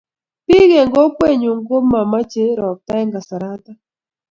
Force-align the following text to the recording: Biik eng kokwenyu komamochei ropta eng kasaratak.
Biik 0.45 0.71
eng 0.79 0.91
kokwenyu 0.95 1.51
komamochei 1.67 2.57
ropta 2.59 2.93
eng 3.01 3.11
kasaratak. 3.15 3.79